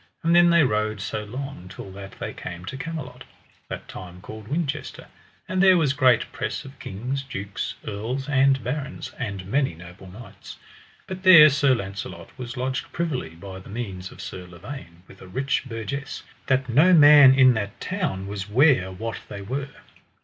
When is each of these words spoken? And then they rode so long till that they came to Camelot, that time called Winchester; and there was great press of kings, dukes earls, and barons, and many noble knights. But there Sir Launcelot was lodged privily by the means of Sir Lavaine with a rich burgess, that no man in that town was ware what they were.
And 0.23 0.35
then 0.35 0.49
they 0.49 0.63
rode 0.63 0.99
so 0.99 1.23
long 1.25 1.67
till 1.69 1.91
that 1.91 2.13
they 2.17 2.33
came 2.33 2.65
to 2.65 2.75
Camelot, 2.75 3.23
that 3.69 3.87
time 3.87 4.19
called 4.19 4.47
Winchester; 4.47 5.05
and 5.47 5.61
there 5.61 5.77
was 5.77 5.93
great 5.93 6.31
press 6.31 6.65
of 6.65 6.79
kings, 6.79 7.21
dukes 7.21 7.75
earls, 7.87 8.27
and 8.27 8.63
barons, 8.63 9.11
and 9.19 9.45
many 9.45 9.75
noble 9.75 10.09
knights. 10.09 10.57
But 11.05 11.21
there 11.21 11.49
Sir 11.51 11.75
Launcelot 11.75 12.31
was 12.35 12.57
lodged 12.57 12.91
privily 12.91 13.35
by 13.35 13.59
the 13.59 13.69
means 13.69 14.11
of 14.11 14.21
Sir 14.21 14.47
Lavaine 14.47 15.03
with 15.07 15.21
a 15.21 15.27
rich 15.27 15.65
burgess, 15.67 16.23
that 16.47 16.67
no 16.67 16.93
man 16.95 17.35
in 17.35 17.53
that 17.53 17.79
town 17.79 18.25
was 18.25 18.49
ware 18.49 18.91
what 18.91 19.19
they 19.29 19.43
were. 19.43 19.69